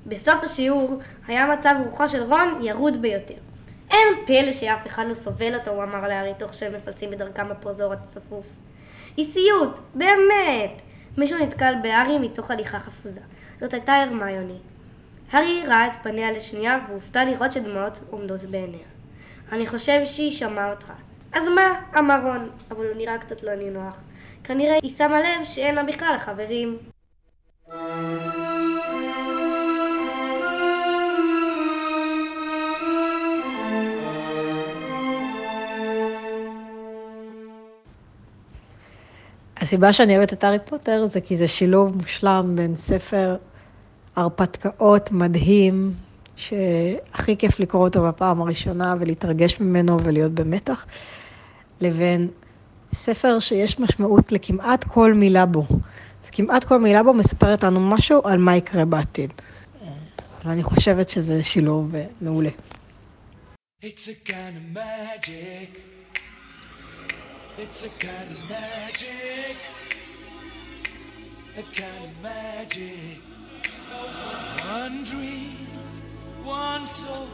בסוף 0.06 0.44
השיעור 0.44 0.98
היה 1.26 1.46
מצב 1.46 1.74
רוחו 1.84 2.08
של 2.08 2.22
רון 2.22 2.58
ירוד 2.62 3.02
ביותר. 3.02 3.34
אין 3.90 4.08
פלא 4.26 4.52
שאף 4.52 4.86
אחד 4.86 5.04
לא 5.08 5.14
סובל 5.14 5.54
אותו, 5.54 5.70
הוא 5.70 5.82
אמר 5.82 6.08
להארי 6.08 6.32
תוך 6.38 6.54
שהם 6.54 6.74
מפלסים 6.74 7.10
בדרכם 7.10 7.48
בפרוזור 7.48 7.92
הצפוף. 7.92 8.46
סיוט, 9.20 9.80
באמת! 9.94 10.82
מישהו 11.18 11.38
נתקל 11.38 11.74
בהארי 11.82 12.18
מתוך 12.18 12.50
הליכה 12.50 12.78
חפוזה. 12.78 13.20
זאת 13.60 13.74
הייתה 13.74 13.92
הרמיוני. 13.92 14.58
הארי 15.32 15.62
ראה 15.66 15.86
את 15.86 15.96
פניה 16.02 16.32
לשנייה 16.32 16.78
והופתע 16.88 17.24
לראות 17.24 17.52
שדמעות 17.52 18.00
עומדות 18.10 18.42
בעיניה. 18.42 18.86
אני 19.52 19.66
חושב 19.66 20.00
שהיא 20.04 20.30
שמעה 20.30 20.70
אותך. 20.70 20.92
אז 21.32 21.48
מה? 21.54 21.80
אמר 21.98 22.20
רון, 22.22 22.50
אבל 22.70 22.86
הוא 22.86 22.96
נראה 22.96 23.18
קצת 23.18 23.42
לא 23.42 23.54
נינוח. 23.54 23.96
כנראה 24.44 24.74
היא 24.82 24.90
שמה 24.90 25.20
לב 25.20 25.44
שאין 25.44 25.74
לה 25.74 25.82
בכלל 25.82 26.16
חברים. 26.18 26.78
הסיבה 39.72 39.92
שאני 39.92 40.16
אוהבת 40.16 40.32
את 40.32 40.44
הארי 40.44 40.58
פוטר 40.64 41.06
זה 41.06 41.20
כי 41.20 41.36
זה 41.36 41.48
שילוב 41.48 41.96
מושלם 41.96 42.52
בין 42.54 42.74
ספר 42.74 43.36
הרפתקאות 44.16 45.12
מדהים, 45.12 45.94
שהכי 46.36 47.36
כיף 47.36 47.60
לקרוא 47.60 47.84
אותו 47.84 48.08
בפעם 48.08 48.42
הראשונה 48.42 48.94
ולהתרגש 49.00 49.60
ממנו 49.60 50.04
ולהיות 50.04 50.32
במתח, 50.32 50.86
לבין 51.80 52.28
ספר 52.94 53.38
שיש 53.38 53.80
משמעות 53.80 54.32
לכמעט 54.32 54.84
כל 54.84 55.14
מילה 55.14 55.46
בו. 55.46 55.66
וכמעט 56.28 56.64
כל 56.64 56.80
מילה 56.80 57.02
בו 57.02 57.14
מספרת 57.14 57.64
לנו 57.64 57.80
משהו 57.80 58.20
על 58.24 58.38
מה 58.38 58.56
יקרה 58.56 58.84
בעתיד. 58.84 59.30
ואני 60.44 60.62
חושבת 60.62 61.08
שזה 61.08 61.44
שילוב 61.44 61.94
אה, 61.94 62.04
מעולה. 62.20 62.50
It's 63.84 64.08
a 64.08 64.28
kind 64.28 64.54
of 64.56 64.76
magic. 64.76 66.01
It's 67.58 67.84
a 67.84 67.88
kind 67.90 68.30
of 68.30 68.50
magic. 68.50 69.56
A 71.58 71.62
kind 71.78 72.04
of 72.06 72.22
magic. 72.22 73.20
One 74.64 75.04
dream, 75.04 75.50
one 76.44 76.86
soul, 76.86 77.26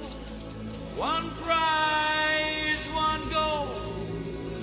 one 0.97 1.31
prize, 1.43 2.87
one 2.89 3.29
goal, 3.29 3.67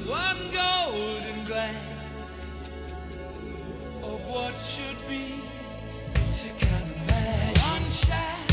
one 0.05 0.51
golden 0.53 1.45
glance 1.45 2.47
of 4.03 4.31
what 4.31 4.53
should 4.55 5.07
be. 5.07 5.41
It's 6.27 6.45
a 6.45 6.49
kind 6.49 6.89
of 6.89 6.97
magic. 7.07 7.63
One 7.63 7.91
shaft 7.91 8.44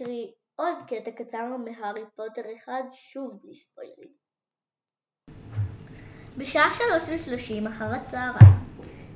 נקריא 0.00 0.26
עוד 0.56 0.74
קטע 0.86 1.10
קצר 1.10 1.56
מהארי 1.64 2.04
פוטר 2.16 2.42
אחד, 2.56 2.82
שוב 2.90 3.38
בלי 3.42 3.56
ספוילרים. 3.56 4.10
בשעה 6.36 6.70
שלוש 6.72 7.02
ושלושים 7.08 7.66
אחר 7.66 7.94
הצהריים 7.94 8.54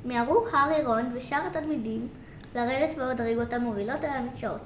מיהרו 0.04 0.46
הארי, 0.48 0.86
רון 0.86 1.16
ושאר 1.16 1.46
התלמידים 1.46 2.08
לרדת 2.54 2.96
במדרגות 2.96 3.52
המובילות 3.52 4.04
אל 4.04 4.10
המדשאות 4.10 4.60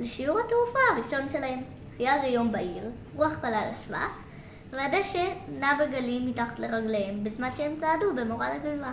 לשיעור 0.00 0.38
התעופה 0.38 0.78
הראשון 0.92 1.28
שלהם. 1.28 1.62
היה 1.98 2.18
זה 2.18 2.26
יום 2.26 2.52
בהיר, 2.52 2.90
רוח 3.16 3.34
קלה 3.40 3.72
נשבה, 3.72 4.08
והדשא 4.70 5.34
נע 5.48 5.74
בגלים 5.74 6.30
מתחת 6.30 6.58
לרגליהם 6.58 7.24
בזמן 7.24 7.52
שהם 7.52 7.76
צעדו 7.76 8.14
במורד 8.14 8.48
הגבעה. 8.52 8.92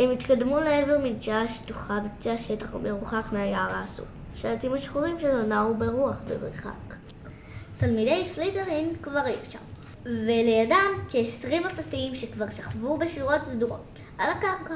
הם 0.00 0.10
התקדמו 0.10 0.60
לעבר 0.60 0.98
מדשאה 0.98 1.48
שטוחה 1.48 2.00
בקצה 2.00 2.32
השטח 2.32 2.74
המרוחק 2.74 3.24
מהיער 3.32 3.74
האסור, 3.74 4.06
שהעצים 4.34 4.74
השחורים 4.74 5.18
שלו 5.18 5.42
נעו 5.42 5.74
ברוח 5.74 6.22
במרחק. 6.28 6.94
תלמידי 7.76 8.24
סלית'רין 8.24 8.94
כבר 9.02 9.20
היו 9.24 9.38
שם, 9.48 9.58
ולידם 10.04 10.90
כ-20 11.10 11.66
מטאטאים 11.66 12.14
שכבר 12.14 12.48
שכבו 12.48 12.98
בשורות 12.98 13.44
סדורות 13.44 13.98
על 14.18 14.30
הקרקע. 14.30 14.74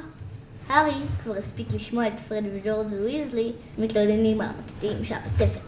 הארי 0.68 0.94
כבר 1.22 1.36
הספיק 1.36 1.72
לשמוע 1.74 2.08
את 2.08 2.20
פרד 2.20 2.44
וג'ורג' 2.54 2.92
ויזלי 2.92 3.52
מתלוננים 3.78 4.40
על 4.40 4.48
המטאטאים 4.48 5.04
של 5.04 5.14
הבית 5.14 5.36
ספר. 5.36 5.60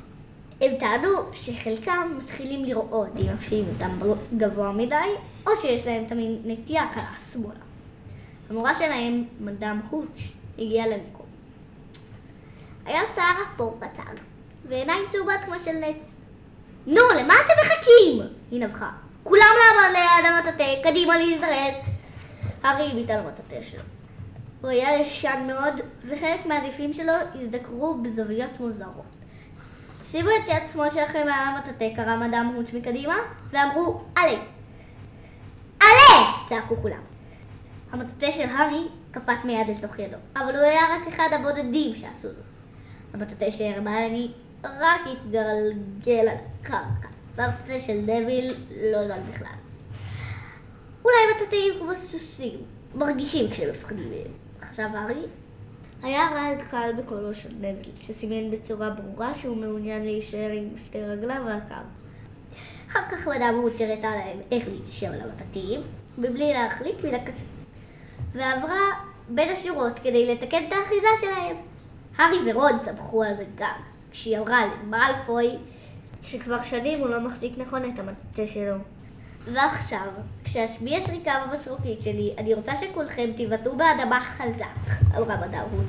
הם 0.60 0.76
טענו 0.78 1.08
שחלקם 1.32 2.14
מתחילים 2.18 2.64
לרעוד 2.64 3.18
אם 3.20 3.28
עפים 3.28 3.64
אותם 3.72 3.98
גבוה 4.36 4.72
מדי, 4.72 4.94
או 5.46 5.56
שיש 5.56 5.86
להם 5.86 6.04
תמיד 6.04 6.30
נטייה 6.44 6.86
קלה 6.92 7.14
שמאלה. 7.32 7.60
המורה 8.50 8.74
שלהם, 8.74 9.24
מדאם 9.40 9.80
הוץ', 9.90 10.32
הגיעה 10.58 10.86
למקום. 10.86 11.27
היה 12.88 13.06
שיער 13.06 13.34
אפור 13.42 13.78
קטן, 13.80 14.14
ועיניים 14.68 15.02
צהובות 15.08 15.44
כמו 15.44 15.58
של 15.58 15.72
נץ. 15.72 16.16
נו, 16.86 17.00
למה 17.20 17.34
אתם 17.44 17.52
מחכים? 17.62 18.36
היא 18.50 18.64
נבחה. 18.64 18.90
כולם 19.22 19.42
לעמוד 19.42 19.96
ליד 19.96 20.32
המטאטא, 20.32 20.82
קדימה 20.82 21.18
להזדרז. 21.18 21.74
הארי 22.62 22.90
הביט 22.90 23.10
על 23.10 23.20
המטאטא 23.20 23.62
שלו. 23.62 23.82
הוא 24.60 24.70
היה 24.70 25.00
ישן 25.00 25.44
מאוד, 25.46 25.80
וחלק 26.04 26.46
מהזיפים 26.46 26.92
שלו 26.92 27.12
הזדקרו 27.34 27.94
בזוויות 28.02 28.60
מוזרות. 28.60 29.04
שימו 30.04 30.28
את 30.30 30.48
יד 30.48 30.62
שמאל 30.72 30.90
שלכם 30.90 31.26
מעל 31.26 31.54
המטאטא, 31.54 31.88
קרא 31.96 32.16
מדאם 32.16 32.46
הוץ' 32.46 32.72
מקדימה, 32.72 33.16
ואמרו, 33.50 34.00
עלה. 34.16 34.38
עלה! 35.80 36.32
צעקו 36.48 36.76
כולם. 36.82 37.00
המטאטא 37.92 38.30
של 38.32 38.48
הארי 38.48 38.88
קפץ 39.10 39.44
מיד 39.44 39.68
לתוך 39.68 39.98
ידו, 39.98 40.16
אבל 40.36 40.56
הוא 40.56 40.64
היה 40.64 40.80
רק 40.80 41.08
אחד 41.08 41.28
הבודדים 41.32 41.96
שעשו 41.96 42.28
זאת. 42.28 42.57
המטאטא 43.12 43.50
של 43.50 43.64
הרמני 43.64 44.30
רק 44.64 45.00
התגלגל 45.12 46.28
על 46.28 46.28
הקרקע, 46.28 47.08
והמטאטא 47.36 47.80
של 47.80 48.02
דביל 48.02 48.54
לא 48.92 49.06
זל 49.06 49.20
בכלל. 49.30 49.48
אולי 51.04 51.16
מטאטאים 51.36 51.72
כמו 51.78 51.94
סוסים, 51.94 52.58
מרגישים 52.94 53.50
כשהם 53.50 53.70
מפחדים 53.70 54.10
מהם. 54.10 54.32
עכשיו 54.60 54.88
הארי 54.94 55.22
היה 56.02 56.28
רעד 56.34 56.62
קל 56.70 56.90
בקולו 56.98 57.34
של 57.34 57.48
דביל, 57.58 57.94
שסימן 58.00 58.50
בצורה 58.50 58.90
ברורה 58.90 59.34
שהוא 59.34 59.56
מעוניין 59.56 60.02
להישאר 60.02 60.50
עם 60.52 60.68
שתי 60.78 61.02
רגליו 61.02 61.42
על 61.46 61.52
הקו. 61.52 61.74
אחר 62.88 63.00
כך 63.10 63.28
מדאם 63.28 63.54
הוא 63.54 63.70
הראתה 63.80 64.10
להם 64.10 64.38
איך 64.52 64.68
להתיישב 64.68 65.06
על 65.12 65.20
המטאטאים, 65.20 65.80
מבלי 66.18 66.52
להחליק 66.52 67.04
מן 67.04 67.14
הקצה. 67.14 67.44
ועברה 68.32 68.80
בין 69.28 69.48
השורות 69.48 69.98
כדי 69.98 70.34
לתקן 70.34 70.64
את 70.68 70.72
האחיזה 70.72 71.08
שלהם. 71.20 71.56
הארי 72.18 72.52
ורון 72.52 72.78
צמחו 72.78 73.22
על 73.22 73.36
זה 73.36 73.44
גם, 73.54 73.80
כשהיא 74.10 74.38
אמרה 74.38 74.60
למאלפוי 74.66 75.56
שכבר 76.22 76.62
שנים 76.62 77.00
הוא 77.00 77.08
לא 77.08 77.20
מחזיק 77.20 77.58
נכון 77.58 77.84
את 77.84 77.98
המטאטא 77.98 78.46
שלו. 78.46 78.76
ועכשיו, 79.52 80.06
כשאשמיע 80.44 81.00
שריקה 81.00 81.32
במשרוקית 81.46 82.02
שלי, 82.02 82.34
אני 82.38 82.54
רוצה 82.54 82.76
שכולכם 82.76 83.30
תבעטו 83.36 83.76
באדמה 83.76 84.20
חזק, 84.20 84.94
אמרה 85.16 85.36
מדאם 85.36 85.60
רות. 85.60 85.86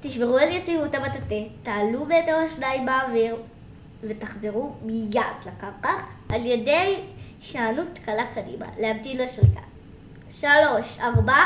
תשמרו 0.00 0.38
על 0.38 0.48
יציבות 0.48 0.94
המטאטא, 0.94 1.42
תעלו 1.62 2.04
מטר 2.04 2.42
או 2.42 2.48
שניים 2.48 2.86
באוויר, 2.86 3.36
ותחזרו 4.02 4.72
מיד 4.82 5.22
לקרקע 5.46 5.92
על 6.28 6.46
ידי 6.46 6.96
שענות 7.40 7.98
קלה 8.04 8.26
קדימה, 8.34 8.66
להמתין 8.78 9.18
לשריקה. 9.18 9.60
שלוש, 10.30 11.00
ארבע, 11.00 11.42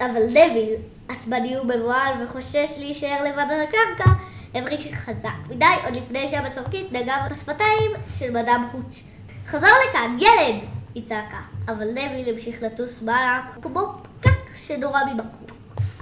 אבל 0.00 0.26
דביל, 0.30 0.74
עצבני 1.10 1.58
ומבוהל 1.58 2.24
וחושש 2.24 2.76
להישאר 2.78 3.24
לבד 3.24 3.46
על 3.50 3.60
הקרקע, 3.60 4.10
הבריק 4.54 4.94
חזק 4.94 5.30
מדי 5.48 5.64
עוד 5.84 5.96
לפני 5.96 6.28
שהמסורקית 6.28 6.92
נגעה 6.92 7.28
בשפתיים 7.28 7.90
של 8.10 8.30
מדאם 8.30 8.62
הוץ'. 8.72 9.02
חזור 9.46 9.70
לכאן, 9.88 10.16
ילד! 10.20 10.64
היא 10.94 11.04
צעקה, 11.04 11.40
אבל 11.68 11.90
דביל 11.90 12.28
המשיך 12.28 12.62
לטוס 12.62 13.02
מעלה 13.02 13.42
כמו 13.62 13.92
פקק 14.20 14.56
שנורה 14.56 15.14
מבקבוק. 15.14 15.50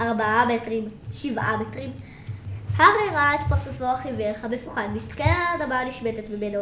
ארבעה 0.00 0.46
מטרים, 0.46 0.88
שבעה 1.12 1.56
מטרים. 1.56 1.92
הארי 2.76 3.10
ראה 3.12 3.34
את 3.34 3.40
פרצופו 3.48 3.84
החיוור, 3.84 4.32
המפוחד, 4.42 4.88
מסתכל 4.94 5.22
על 5.22 5.60
האדמה 5.60 5.80
הנשמטת 5.80 6.30
ממנו. 6.30 6.60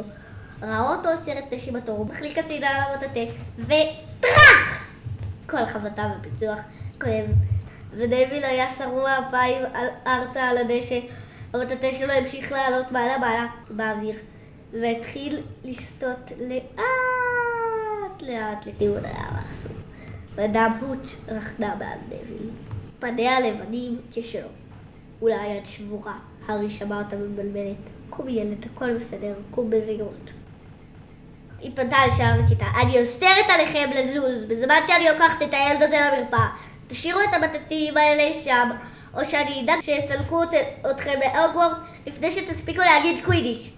ראה 0.63 0.81
אותו 0.81 1.09
עוצר 1.09 1.39
את 1.39 1.53
נשימתו, 1.53 1.93
הוא 1.93 2.07
מחליק 2.07 2.39
הצידה 2.39 2.69
על 2.69 2.83
המטאטא, 2.93 3.25
וטראח! 3.59 4.87
קול 5.47 5.67
חבטה 5.67 6.13
ופיצוח 6.21 6.59
כואב. 7.01 7.56
ונוויל 7.97 8.45
היה 8.45 8.69
שרוע 8.69 9.13
על- 9.33 9.67
ארצה 10.07 10.43
על 10.49 10.59
הדשא. 10.59 10.99
המטאטא 11.53 11.93
שלו 11.93 12.13
המשיך 12.13 12.53
לעלות 12.53 12.93
מעלה 12.93 13.19
מעלה 13.19 13.47
באוויר, 13.71 14.15
והתחיל 14.73 15.41
לסטות 15.65 16.33
לאט 16.41 18.23
לאט 18.23 18.67
לכיוון 18.67 19.05
היער 19.05 19.31
האסור. 19.47 19.73
מדאם 20.39 20.73
הוץ' 20.81 21.17
רכנה 21.29 21.75
מעל 21.79 21.99
נוויל. 22.09 22.51
פניה 22.99 23.41
לבנים 23.41 23.99
כשלו. 24.13 24.49
אולי 25.23 25.35
היד 25.35 25.67
שבורה. 25.67 26.15
הארי 26.49 26.71
שמע 26.71 26.99
אותה 26.99 27.17
מבלבלת. 27.17 27.91
קום 28.11 28.29
ילד, 28.29 28.67
הכל 28.75 28.95
בסדר, 28.95 29.35
קום 29.51 29.71
בזהירות. 29.71 30.31
היא 31.61 31.71
פנתה 31.75 31.97
לשער 32.07 32.41
הכיתה. 32.45 32.67
אני 32.83 33.01
אוסרת 33.01 33.47
עליכם 33.49 33.91
לזוז, 33.95 34.45
בזמן 34.49 34.81
שאני 34.87 35.05
לוקחת 35.13 35.43
את 35.43 35.55
הילד 35.55 35.83
הזה 35.83 35.97
למרפאה. 36.01 36.47
תשאירו 36.89 37.21
את 37.21 37.35
המטאטאים 37.35 37.97
האלה 37.97 38.33
שם, 38.33 38.71
או 39.15 39.25
שאני 39.25 39.63
אדאג 39.65 39.81
שיסלקו 39.81 40.43
אתכם 40.91 41.19
מהוגוורטס 41.19 41.81
לפני 42.07 42.31
שתספיקו 42.31 42.83
להגיד 42.83 43.25
קווידיש. 43.25 43.71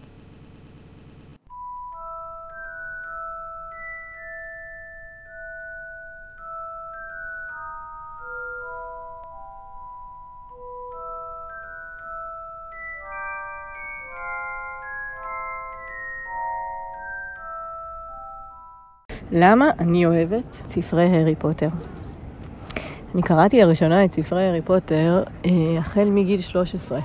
למה 19.30 19.70
אני 19.78 20.06
אוהבת 20.06 20.44
ספרי 20.70 21.06
הארי 21.06 21.36
פוטר? 21.36 21.68
אני 23.14 23.22
קראתי 23.22 23.60
לראשונה 23.60 24.04
את 24.04 24.12
ספרי 24.12 24.46
הארי 24.46 24.60
פוטר 24.62 25.22
אה, 25.44 25.50
החל 25.78 26.04
מגיל 26.04 26.40
13. 26.40 27.00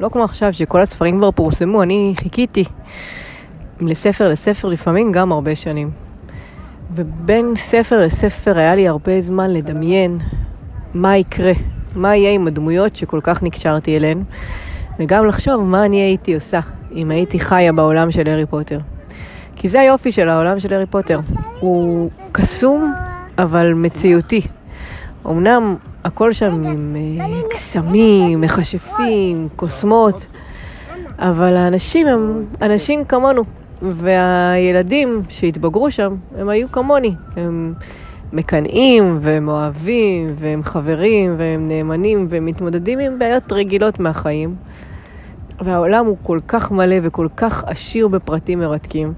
לא 0.00 0.08
כמו 0.08 0.24
עכשיו 0.24 0.52
שכל 0.52 0.80
הספרים 0.80 1.18
כבר 1.18 1.30
פורסמו, 1.30 1.82
אני 1.82 2.14
חיכיתי 2.16 2.64
לספר 3.80 4.28
לספר 4.28 4.68
לפעמים 4.68 5.12
גם 5.12 5.32
הרבה 5.32 5.56
שנים. 5.56 5.90
ובין 6.94 7.52
ספר 7.56 8.00
לספר 8.00 8.58
היה 8.58 8.74
לי 8.74 8.88
הרבה 8.88 9.20
זמן 9.20 9.50
לדמיין 9.50 10.18
מה 10.94 11.16
יקרה, 11.16 11.52
מה 11.94 12.16
יהיה 12.16 12.30
עם 12.30 12.46
הדמויות 12.46 12.96
שכל 12.96 13.20
כך 13.22 13.42
נקשרתי 13.42 13.96
אליהן, 13.96 14.22
וגם 14.98 15.26
לחשוב 15.26 15.62
מה 15.62 15.84
אני 15.84 16.00
הייתי 16.00 16.34
עושה 16.34 16.60
אם 16.94 17.10
הייתי 17.10 17.40
חיה 17.40 17.72
בעולם 17.72 18.10
של 18.10 18.28
הארי 18.28 18.46
פוטר. 18.46 18.78
כי 19.56 19.68
זה 19.68 19.80
היופי 19.80 20.12
של 20.12 20.28
העולם 20.28 20.60
של 20.60 20.74
הארי 20.74 20.86
פוטר. 20.86 21.20
הוא 21.60 22.10
קסום, 22.32 22.94
אבל 23.38 23.74
מציאותי. 23.74 24.40
אמנם 25.26 25.76
הכל 26.04 26.32
שם 26.32 26.64
עם 26.66 26.96
קסמים, 27.50 28.40
מכשפים, 28.40 29.48
קוסמות, 29.56 30.26
אבל 31.18 31.56
האנשים 31.56 32.06
הם 32.06 32.44
אנשים 32.62 33.04
כמונו, 33.04 33.42
והילדים 33.82 35.22
שהתבגרו 35.28 35.90
שם, 35.90 36.14
הם 36.38 36.48
היו 36.48 36.72
כמוני. 36.72 37.14
הם 37.36 37.74
מקנאים, 38.32 39.18
והם 39.20 39.48
אוהבים, 39.48 40.34
והם 40.38 40.62
חברים, 40.62 41.34
והם 41.38 41.68
נאמנים, 41.68 42.26
והם 42.30 42.46
מתמודדים 42.46 42.98
עם 42.98 43.18
בעיות 43.18 43.52
רגילות 43.52 44.00
מהחיים. 44.00 44.56
והעולם 45.60 46.06
הוא 46.06 46.16
כל 46.22 46.40
כך 46.48 46.70
מלא 46.70 46.96
וכל 47.02 47.28
כך 47.36 47.64
עשיר 47.66 48.08
בפרטים 48.08 48.58
מרתקים. 48.58 49.12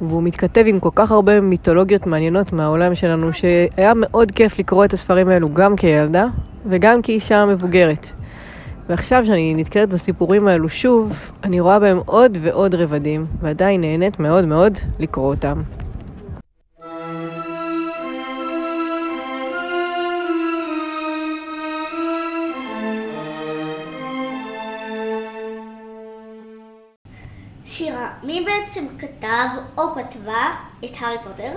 והוא 0.00 0.22
מתכתב 0.22 0.64
עם 0.66 0.80
כל 0.80 0.90
כך 0.94 1.12
הרבה 1.12 1.40
מיתולוגיות 1.40 2.06
מעניינות 2.06 2.52
מהעולם 2.52 2.94
שלנו, 2.94 3.32
שהיה 3.32 3.92
מאוד 3.96 4.32
כיף 4.32 4.58
לקרוא 4.58 4.84
את 4.84 4.92
הספרים 4.92 5.28
האלו 5.28 5.54
גם 5.54 5.76
כילדה 5.76 6.26
וגם 6.66 7.02
כאישה 7.02 7.46
מבוגרת. 7.46 8.06
ועכשיו 8.88 9.24
שאני 9.26 9.54
נתקלת 9.54 9.88
בסיפורים 9.88 10.48
האלו 10.48 10.68
שוב, 10.68 11.12
אני 11.44 11.60
רואה 11.60 11.78
בהם 11.78 12.00
עוד 12.06 12.38
ועוד 12.42 12.74
רבדים, 12.74 13.26
ועדיין 13.40 13.80
נהנית 13.80 14.20
מאוד 14.20 14.44
מאוד 14.44 14.78
לקרוא 14.98 15.34
אותם. 15.34 15.62
שירה, 27.70 28.12
מי 28.22 28.46
בעצם 28.46 28.86
כתב 28.98 29.48
או 29.78 29.82
כתבה 29.94 30.54
את 30.84 30.90
הארי 30.98 31.16
פוטר? 31.24 31.56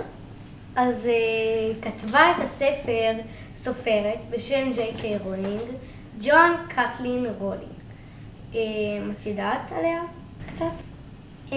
אז 0.76 1.08
אה, 1.10 1.84
כתבה 1.84 2.30
את 2.30 2.36
הספר 2.44 3.12
סופרת 3.54 4.18
בשם 4.30 4.72
ג'יי 4.72 4.94
קיי 5.00 5.18
רולינג, 5.18 5.62
ג'ואן 6.20 6.50
קתלין 6.68 7.26
רולינג. 7.38 7.72
אה, 8.52 8.56
את 9.18 9.26
יודעת 9.26 9.72
עליה 9.72 10.02
קצת? 10.54 10.84
אמ, 11.50 11.54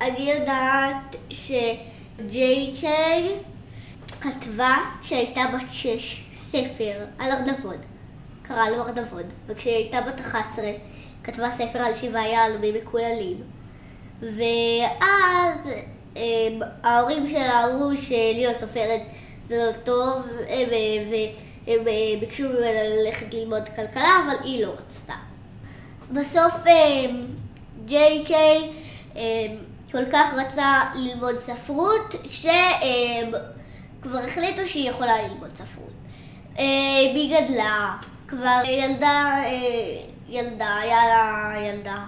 אני 0.00 0.32
יודעת 0.32 1.16
שג'יי 1.30 2.74
קיי 2.80 3.36
כתבה 4.20 4.76
כשהייתה 5.02 5.42
בת 5.54 5.70
שש 5.70 6.24
ספר 6.34 7.04
על 7.18 7.30
ארנבון. 7.30 7.76
קרא 8.42 8.68
לו 8.68 8.82
ארנבון. 8.82 9.22
וכשהיא 9.46 9.74
הייתה 9.74 10.00
בת 10.00 10.20
11 10.20 10.64
כתבה 11.24 11.50
ספר 11.50 11.78
על 11.78 11.94
שבעה 11.94 12.28
יהלומים 12.28 12.74
מקוללים. 12.74 13.57
ואז 14.20 15.70
um, 16.14 16.18
ההורים 16.82 17.28
שלה 17.28 17.64
אמרו 17.64 17.96
שלהיות 17.96 18.56
סופרת 18.56 19.00
זה 19.40 19.56
לא 19.56 19.72
טוב, 19.84 20.22
הם, 20.48 20.68
והם 20.70 21.88
אה, 21.88 22.20
ביקשו 22.20 22.42
ממנה 22.42 22.82
ללכת 22.82 23.34
ללמוד 23.34 23.68
כלכלה, 23.68 24.16
אבל 24.26 24.44
היא 24.44 24.66
לא 24.66 24.72
רצתה. 24.72 25.14
בסוף 26.12 26.54
ג'יי 27.84 28.24
קיי 28.26 28.70
כל 29.92 30.10
כך 30.12 30.34
רצה 30.36 30.82
ללמוד 30.94 31.38
ספרות, 31.38 32.14
שכבר 32.24 34.18
החליטו 34.18 34.66
שהיא 34.66 34.90
יכולה 34.90 35.22
ללמוד 35.22 35.56
ספרות. 35.56 35.92
אה, 36.58 36.64
היא 37.14 37.36
גדלה, 37.36 37.96
כבר 38.28 38.60
ילדה, 38.64 39.32
אה, 39.44 40.02
ילדה, 40.28 40.76
היה 40.76 41.06
לה 41.06 41.52
ילדה. 41.60 42.04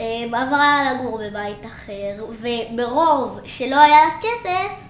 אה, 0.00 0.24
עברה 0.24 0.92
לגור 0.92 1.18
בבית 1.18 1.66
אחר, 1.66 2.24
ומרוב 2.40 3.40
שלא 3.44 3.76
היה 3.76 4.04
לה 4.04 4.10
כסף, 4.20 4.80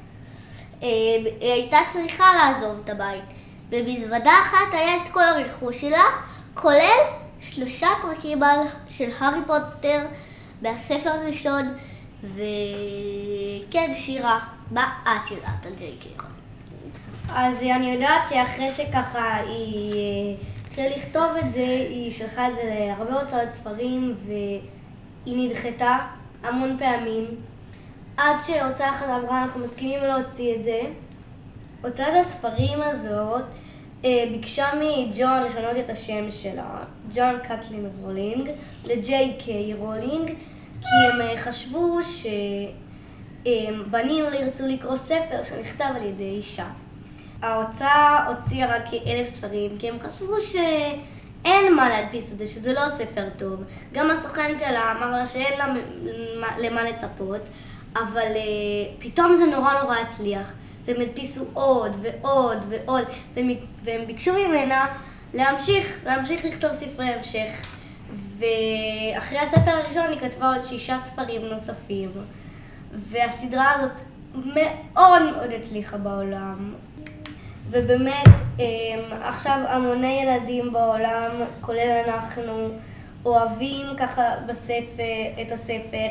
היא 0.81 1.53
הייתה 1.53 1.79
צריכה 1.93 2.33
לעזוב 2.35 2.81
את 2.85 2.91
הבית. 2.91 3.25
במזוודה 3.71 4.33
אחת 4.43 4.73
היה 4.73 4.97
את 4.97 5.09
כל 5.13 5.23
הרכוש 5.23 5.81
שלה, 5.81 6.05
כולל 6.55 6.99
שלושה 7.41 7.89
פרקים 8.03 8.41
של 8.89 9.09
הארי 9.21 9.41
פוטר 9.47 10.07
מהספר 10.63 11.11
הראשון, 11.11 11.75
וכן, 12.23 13.95
שירה, 13.95 14.39
מה 14.71 14.95
את 15.03 15.31
יודעת 15.31 15.67
על 15.67 15.73
ג'יי 15.79 15.97
קיי 16.01 16.13
אז 17.29 17.63
אני 17.63 17.93
יודעת 17.93 18.29
שאחרי 18.29 18.71
שככה 18.73 19.37
היא 19.37 19.95
אה, 19.95 20.45
התחילה 20.67 20.97
לכתוב 20.97 21.37
את 21.45 21.51
זה, 21.51 21.61
היא 21.89 22.13
שלחה 22.13 22.49
את 22.49 22.55
זה 22.55 22.63
להרבה 22.65 23.21
הוצאות 23.21 23.51
ספרים 23.51 24.15
והיא 25.25 25.49
נדחתה 25.49 25.99
המון 26.43 26.77
פעמים. 26.79 27.25
עד 28.17 28.37
שהוצאה 28.47 28.91
אחת 28.91 29.07
אמרה, 29.07 29.43
אנחנו 29.43 29.61
מסכימים 29.61 30.03
להוציא 30.03 30.55
את 30.55 30.65
זה. 30.65 30.81
הוצאת 31.83 32.15
הספרים 32.21 32.83
הזאת 32.83 33.45
אה, 34.05 34.25
ביקשה 34.33 34.67
מג'ואן 34.81 35.43
לשנות 35.43 35.77
את 35.85 35.91
השם 35.91 36.31
שלה, 36.31 36.79
ג'ואן 37.15 37.39
קתלין 37.43 37.89
רולינג, 38.03 38.51
לג'יי 38.85 39.37
קיי 39.39 39.75
רולינג, 39.75 40.33
כי 40.81 40.87
הם 41.13 41.21
אה, 41.21 41.39
חשבו 41.39 41.99
שבנים 43.43 44.25
לא 44.25 44.37
ירצו 44.37 44.67
לקרוא 44.67 44.97
ספר 44.97 45.45
שנכתב 45.45 45.93
על 45.97 46.07
ידי 46.07 46.31
אישה. 46.31 46.67
ההוצאה 47.43 48.27
הוציאה 48.29 48.77
רק 48.77 48.83
כאלף 48.91 49.29
ספרים, 49.29 49.79
כי 49.79 49.89
הם 49.89 50.01
חשבו 50.01 50.35
שאין 51.49 51.75
מה 51.75 51.89
להדפיס 51.89 52.33
את 52.33 52.39
זה, 52.39 52.47
שזה 52.47 52.73
לא 52.73 52.89
ספר 52.89 53.29
טוב. 53.39 53.65
גם 53.93 54.11
הסוכן 54.11 54.59
שלה 54.59 54.93
אמר 54.93 55.11
לה 55.11 55.27
שאין 55.27 55.59
לה 55.59 55.75
למה 56.59 56.85
לצפות, 56.85 57.41
אבל 57.97 58.33
uh, 58.33 59.03
פתאום 59.03 59.35
זה 59.35 59.47
נורא 59.47 59.83
נורא 59.83 59.97
הצליח. 59.97 60.53
והם 60.85 61.01
הדפיסו 61.01 61.45
עוד 61.55 61.97
ועוד 62.01 62.59
ועוד, 62.69 63.05
והם, 63.35 63.49
והם 63.85 64.07
ביקשו 64.07 64.33
ממנה 64.33 64.87
להמשיך, 65.35 65.99
להמשיך 66.07 66.45
לכתוב 66.45 66.73
ספרי 66.73 67.07
המשך. 67.07 67.67
ואחרי 68.13 69.39
הספר 69.39 69.71
הראשון 69.71 70.07
היא 70.11 70.21
כתבה 70.21 70.55
עוד 70.55 70.65
שישה 70.65 70.99
ספרים 70.99 71.43
נוספים. 71.45 72.11
והסדרה 72.93 73.73
הזאת 73.73 74.01
מאוד 74.35 75.23
מאוד 75.23 75.53
הצליחה 75.53 75.97
בעולם. 75.97 76.75
ובאמת, 77.71 78.29
אמ, 78.59 78.65
עכשיו 79.23 79.61
המוני 79.69 80.23
ילדים 80.23 80.73
בעולם, 80.73 81.31
כולל 81.61 82.03
אנחנו, 82.09 82.69
אוהבים 83.25 83.87
ככה 83.97 84.23
בספר, 84.47 85.43
את 85.43 85.53
הספר, 85.53 86.09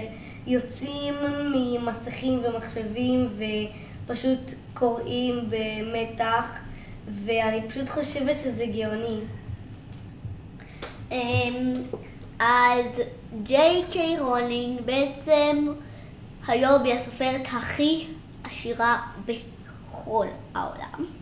יוצאים 0.47 1.13
ממסכים 1.53 2.41
ומחשבים 2.43 3.29
ופשוט 3.37 4.53
קוראים 4.73 5.49
במתח, 5.49 6.59
ואני 7.07 7.61
פשוט 7.69 7.89
חושבת 7.89 8.37
שזה 8.37 8.65
גאוני. 8.65 9.17
אמ, 11.11 11.73
אז 12.39 13.01
ג'יי 13.43 13.83
קיי 13.91 14.19
רולינג 14.19 14.81
בעצם 14.81 15.73
היום 16.47 16.83
היא 16.83 16.93
הסופרת 16.93 17.45
הכי 17.45 18.07
עשירה 18.43 18.97
בכל 19.25 20.27
העולם. 20.55 21.16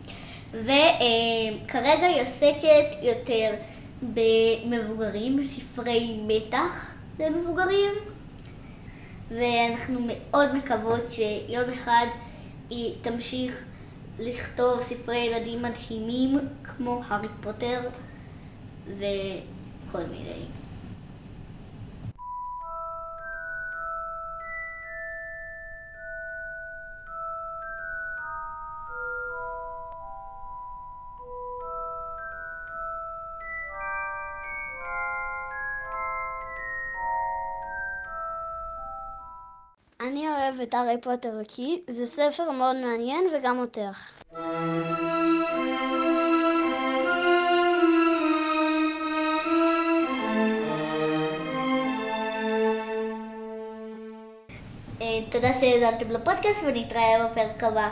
וכרגע 0.64 2.06
היא 2.08 2.22
עוסקת 2.22 2.98
יותר 3.02 3.54
במבוגרים, 4.02 5.44
ספרי 5.44 6.20
מתח 6.28 6.92
למבוגרים, 7.20 7.94
ואנחנו 9.30 10.00
מאוד 10.08 10.56
מקוות 10.56 11.12
שיום 11.12 11.70
אחד 11.74 12.06
היא 12.70 12.94
תמשיך 13.02 13.66
לכתוב 14.20 14.82
ספרי 14.82 15.18
ילדים 15.18 15.62
מדהימים 15.62 16.40
כמו 16.64 17.02
הארי 17.08 17.28
פוטר 17.42 17.80
וכל 18.86 20.04
מיני. 20.12 20.46
אני 40.08 40.28
אוהב 40.30 40.60
את 40.60 40.74
הארי 40.74 41.02
פוטר 41.02 41.34
כי 41.48 41.82
זה 41.88 42.06
ספר 42.06 42.52
מאוד 42.52 42.76
מעניין 42.76 43.26
וגם 43.34 43.56
מותח. 43.56 44.12
אה, 55.02 55.20
תודה 55.32 55.54
שהזמתם 55.54 56.12
לפודקאסט 56.12 56.64
ונתראה 56.66 57.28
בפרק 57.32 57.64
הבא. 57.64 57.90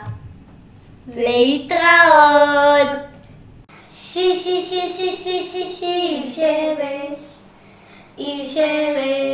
להתראות! 1.14 2.88
שישי 3.96 4.62
שישי 4.62 4.88
שישי 4.88 5.40
שישי 5.40 6.16
עם 6.16 6.26
שמש 6.26 7.24
עם 8.16 8.44
שמש 8.44 9.33